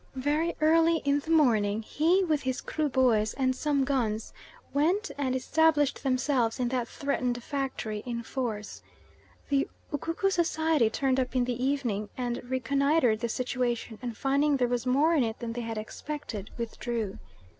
Very 0.15 0.55
early 0.61 0.97
in 1.05 1.19
the 1.19 1.29
morning 1.29 1.83
he, 1.83 2.23
with 2.23 2.41
his 2.41 2.59
Kruboys 2.59 3.35
and 3.35 3.55
some 3.55 3.83
guns, 3.83 4.33
went 4.73 5.11
and 5.15 5.35
established 5.35 6.01
themselves 6.01 6.59
in 6.59 6.69
that 6.69 6.87
threatened 6.87 7.43
factory 7.43 8.01
in 8.03 8.23
force. 8.23 8.81
The 9.49 9.69
Ukuku 9.93 10.31
Society 10.31 10.89
turned 10.89 11.19
up 11.19 11.35
in 11.35 11.43
the 11.43 11.63
evening, 11.63 12.09
and 12.17 12.41
reconnoitred 12.49 13.19
the 13.19 13.29
situation, 13.29 13.99
and 14.01 14.17
finding 14.17 14.57
there 14.57 14.67
was 14.67 14.87
more 14.87 15.13
in 15.13 15.23
it 15.23 15.37
than 15.37 15.53
they 15.53 15.61
had 15.61 15.77
expected, 15.77 16.49
withdrew. 16.57 17.19